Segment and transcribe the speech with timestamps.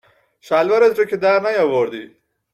[0.39, 2.15] شلوارت رو که درنیاوردی